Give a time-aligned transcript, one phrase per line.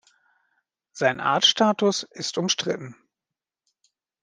[0.93, 2.95] Sein Artstatus ist umstritten.